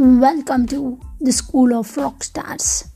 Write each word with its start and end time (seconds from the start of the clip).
Welcome 0.00 0.66
to 0.68 0.98
the 1.20 1.30
School 1.30 1.74
of 1.74 1.94
Rock 1.94 2.24
Stars. 2.24 2.88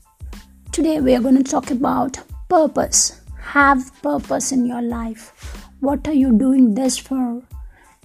Today 0.73 1.03
we 1.03 1.15
are 1.15 1.21
going 1.21 1.37
to 1.37 1.43
talk 1.43 1.71
about 1.71 2.19
purpose. 2.49 3.21
Have 3.39 3.93
purpose 4.01 4.53
in 4.53 4.65
your 4.65 4.81
life. 4.81 5.67
What 5.81 6.09
are 6.09 6.15
you 6.15 6.33
doing 6.33 6.75
this 6.75 6.97
for? 6.97 7.43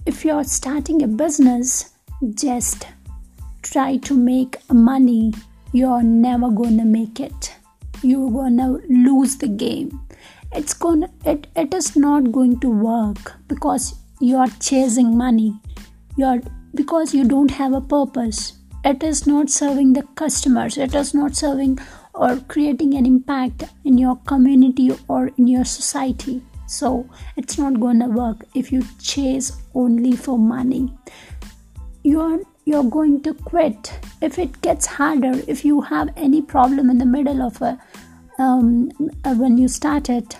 If 0.04 0.22
you're 0.22 0.44
starting 0.44 1.02
a 1.02 1.06
business, 1.08 1.94
just 2.34 2.88
try 3.62 3.96
to 3.96 4.14
make 4.14 4.58
money. 4.70 5.32
You're 5.72 6.02
never 6.02 6.50
going 6.50 6.76
to 6.76 6.84
make 6.84 7.20
it. 7.20 7.54
You're 8.02 8.30
going 8.30 8.58
to 8.58 8.82
lose 8.90 9.38
the 9.38 9.48
game. 9.48 9.98
It's 10.52 10.74
going 10.74 11.06
it, 11.24 11.46
it 11.56 11.72
is 11.72 11.96
not 11.96 12.32
going 12.32 12.60
to 12.60 12.68
work 12.68 13.32
because 13.48 13.94
you're 14.20 14.52
chasing 14.60 15.16
money. 15.16 15.58
You're 16.18 16.42
because 16.74 17.14
you 17.14 17.24
don't 17.24 17.52
have 17.52 17.72
a 17.72 17.80
purpose 17.80 18.59
it 18.84 19.02
is 19.02 19.26
not 19.26 19.50
serving 19.50 19.92
the 19.92 20.02
customers. 20.14 20.78
It 20.78 20.94
is 20.94 21.12
not 21.14 21.36
serving 21.36 21.78
or 22.14 22.36
creating 22.48 22.94
an 22.94 23.06
impact 23.06 23.64
in 23.84 23.98
your 23.98 24.16
community 24.26 24.90
or 25.08 25.30
in 25.36 25.46
your 25.46 25.64
society. 25.64 26.42
So 26.66 27.08
it's 27.36 27.58
not 27.58 27.74
to 27.74 28.06
work 28.06 28.44
if 28.54 28.72
you 28.72 28.82
chase 29.02 29.60
only 29.74 30.12
for 30.12 30.38
money. 30.38 30.92
You're 32.02 32.40
you're 32.64 32.84
going 32.84 33.22
to 33.22 33.34
quit. 33.34 33.92
If 34.20 34.38
it 34.38 34.60
gets 34.62 34.86
harder 34.86 35.42
if 35.46 35.64
you 35.64 35.80
have 35.80 36.10
any 36.16 36.40
problem 36.40 36.88
in 36.90 36.98
the 36.98 37.06
middle 37.06 37.42
of 37.42 37.60
a 37.60 37.78
um, 38.38 38.90
uh, 39.24 39.34
when 39.34 39.58
you 39.58 39.68
start 39.68 40.08
it 40.08 40.38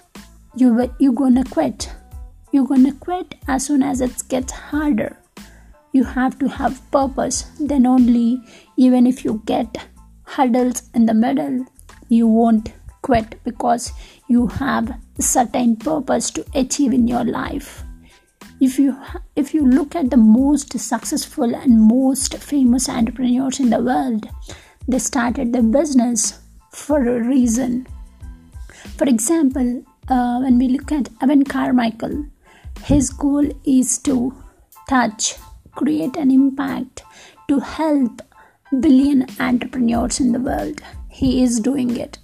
you 0.55 0.91
you're 0.99 1.13
gonna 1.13 1.45
quit. 1.45 1.91
You're 2.53 2.67
gonna 2.67 2.93
quit 2.95 3.35
as 3.47 3.67
soon 3.67 3.83
as 3.83 4.01
it 4.01 4.23
gets 4.29 4.53
harder 4.53 5.20
you 5.93 6.05
have 6.05 6.39
to 6.39 6.49
have 6.49 6.91
purpose. 6.91 7.51
Then 7.59 7.87
only 7.87 8.43
even 8.77 9.07
if 9.07 9.25
you 9.25 9.43
get 9.47 9.77
hurdles 10.25 10.89
in 10.95 11.07
the 11.07 11.15
middle 11.15 11.67
you 12.09 12.27
won't 12.27 12.73
quit 13.03 13.43
because 13.45 13.93
you 14.29 14.47
have 14.47 14.91
a 15.19 15.23
certain 15.23 15.77
purpose 15.77 16.31
to 16.33 16.45
achieve 16.55 16.93
in 16.93 17.09
your 17.09 17.25
life. 17.25 17.83
If 18.61 18.79
you 18.79 18.97
if 19.37 19.55
you 19.55 19.67
look 19.67 19.97
at 19.97 20.11
the 20.11 20.17
most 20.17 20.79
successful 20.79 21.55
and 21.55 21.81
most 21.81 22.37
famous 22.39 22.89
entrepreneurs 22.89 23.61
in 23.61 23.71
the 23.71 23.83
world 23.83 24.29
they 24.87 24.99
started 24.99 25.53
their 25.53 25.63
business 25.63 26.41
for 26.73 26.99
a 27.09 27.23
reason. 27.23 27.87
For 28.97 29.05
example 29.05 29.83
uh, 30.09 30.41
when 30.41 30.59
we 30.59 30.69
look 30.69 30.93
at 30.93 31.09
evan 31.23 31.45
carmichael 31.45 32.27
his 32.85 33.11
goal 33.11 33.47
is 33.65 33.99
to 33.99 34.35
touch 34.89 35.35
create 35.75 36.17
an 36.17 36.31
impact 36.31 37.03
to 37.49 37.61
help 37.61 38.23
billion 38.79 39.27
entrepreneurs 39.39 40.21
in 40.21 40.33
the 40.33 40.39
world. 40.39 40.81
He 41.09 41.43
is 41.43 41.61
doing 41.61 41.97
it. 41.97 42.19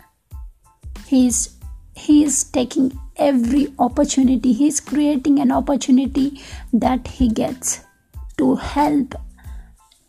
He's 1.06 1.56
he 1.94 2.22
is 2.24 2.44
taking 2.44 2.98
every 3.16 3.72
opportunity. 3.78 4.52
He's 4.52 4.80
creating 4.80 5.38
an 5.38 5.50
opportunity 5.50 6.42
that 6.72 7.08
he 7.08 7.28
gets 7.28 7.80
to 8.38 8.56
help 8.56 9.14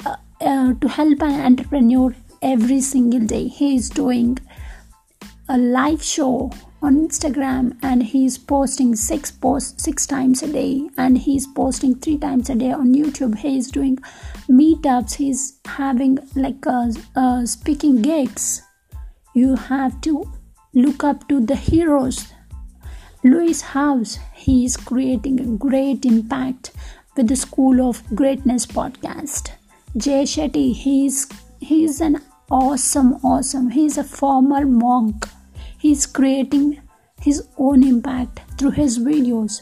uh, 0.05 0.15
uh, 0.41 0.73
to 0.73 0.87
help 0.87 1.21
an 1.21 1.39
entrepreneur 1.41 2.13
every 2.41 2.81
single 2.81 3.25
day. 3.25 3.47
He 3.47 3.75
is 3.75 3.89
doing 3.89 4.37
a 5.49 5.57
live 5.57 6.03
show 6.03 6.51
on 6.81 7.07
Instagram 7.07 7.77
and 7.81 8.03
he's 8.03 8.37
posting 8.37 8.95
six 8.95 9.31
posts 9.31 9.83
six 9.83 10.05
times 10.05 10.43
a 10.43 10.51
day 10.51 10.89
and 10.97 11.17
he's 11.17 11.47
posting 11.47 11.95
three 11.95 12.17
times 12.17 12.49
a 12.49 12.55
day 12.55 12.71
on 12.71 12.93
YouTube. 12.93 13.37
He's 13.37 13.71
doing 13.71 13.97
meetups, 14.49 15.15
he's 15.15 15.59
having 15.65 16.19
like 16.35 16.65
a, 16.65 16.91
a 17.15 17.47
speaking 17.47 18.01
gigs. 18.01 18.61
You 19.33 19.55
have 19.55 19.99
to 20.01 20.31
look 20.73 21.03
up 21.03 21.27
to 21.29 21.39
the 21.39 21.55
heroes. 21.55 22.27
Lewis 23.23 23.61
Howes, 23.61 24.19
he 24.33 24.65
is 24.65 24.77
creating 24.77 25.39
a 25.39 25.57
great 25.57 26.05
impact 26.05 26.71
with 27.15 27.27
the 27.27 27.35
School 27.35 27.81
of 27.81 28.03
Greatness 28.15 28.65
podcast. 28.65 29.51
Jay 29.97 30.23
Shetty, 30.23 30.73
he's 30.73 31.27
he's 31.59 31.99
an 31.99 32.21
awesome, 32.51 33.13
awesome. 33.23 33.71
He's 33.71 33.97
a 33.97 34.03
former 34.03 34.65
monk 34.65 35.27
he's 35.77 36.05
creating 36.05 36.81
his 37.21 37.47
own 37.57 37.83
impact 37.83 38.41
through 38.57 38.71
his 38.71 38.99
videos. 38.99 39.61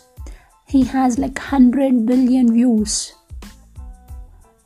He 0.68 0.84
has 0.84 1.18
like 1.18 1.38
100 1.38 2.06
billion 2.06 2.54
views. 2.54 3.14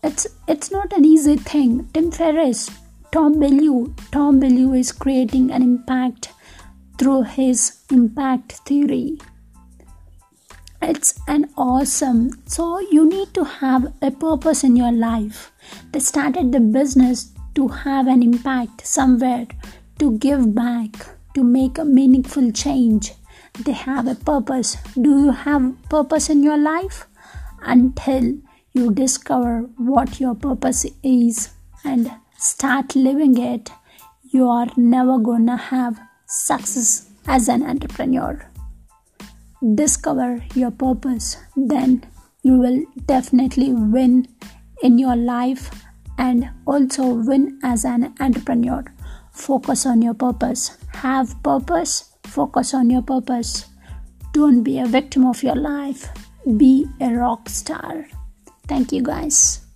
It's 0.03 0.27
it's 0.47 0.71
not 0.71 0.93
an 0.93 1.05
easy 1.05 1.35
thing. 1.35 1.89
Tim 1.93 2.11
ferriss 2.11 2.69
tom 3.11 3.35
bilyeu 3.35 3.79
tom 4.11 4.39
bilyeu 4.41 4.77
is 4.79 4.91
creating 4.91 5.51
an 5.51 5.61
impact 5.61 6.29
through 6.97 7.23
his 7.23 7.81
impact 7.91 8.53
theory. 8.69 9.19
It's 10.81 11.13
an 11.27 11.49
awesome 11.57 12.31
so 12.45 12.79
you 12.79 13.07
need 13.09 13.33
to 13.33 13.43
have 13.43 13.93
a 14.01 14.11
purpose 14.11 14.63
in 14.63 14.77
your 14.77 14.93
life. 14.93 15.51
They 15.91 15.99
started 15.99 16.53
the 16.53 16.61
business 16.61 17.31
to 17.55 17.67
have 17.67 18.07
an 18.07 18.23
impact 18.23 18.87
somewhere 18.87 19.47
to 19.99 20.17
give 20.17 20.55
back 20.55 21.18
to 21.39 21.43
make 21.45 21.77
a 21.77 21.85
meaningful 21.85 22.51
change. 22.51 23.13
They 23.65 23.71
have 23.71 24.07
a 24.07 24.15
purpose. 24.15 24.75
Do 25.01 25.09
you 25.25 25.31
have 25.31 25.73
purpose 25.89 26.29
in 26.29 26.43
your 26.43 26.57
life? 26.57 27.05
Until 27.61 28.25
you 28.73 28.91
discover 28.93 29.61
what 29.77 30.19
your 30.19 30.35
purpose 30.35 30.85
is 31.01 31.49
and 31.85 32.11
start 32.37 32.93
living 32.93 33.37
it, 33.37 33.71
you 34.33 34.49
are 34.49 34.67
never 34.75 35.17
gonna 35.17 35.55
have 35.55 35.97
success 36.25 37.09
as 37.25 37.47
an 37.47 37.63
entrepreneur. 37.63 38.33
Discover 39.75 40.43
your 40.55 40.71
purpose, 40.71 41.37
then 41.55 42.03
you 42.43 42.57
will 42.57 42.83
definitely 43.05 43.71
win 43.71 44.27
in 44.83 44.99
your 44.99 45.15
life 45.15 45.71
and 46.17 46.49
also 46.65 47.13
win 47.13 47.59
as 47.63 47.85
an 47.85 48.13
entrepreneur. 48.19 48.83
Focus 49.31 49.85
on 49.85 50.01
your 50.01 50.13
purpose. 50.13 50.77
Have 50.99 51.41
purpose. 51.43 52.11
Focus 52.25 52.73
on 52.73 52.89
your 52.89 53.01
purpose. 53.01 53.67
Don't 54.33 54.63
be 54.63 54.79
a 54.79 54.85
victim 54.85 55.25
of 55.25 55.41
your 55.41 55.55
life. 55.55 56.09
Be 56.57 56.87
a 56.99 57.13
rock 57.15 57.47
star. 57.47 58.05
Thank 58.67 58.91
you, 58.91 59.01
guys. 59.01 59.68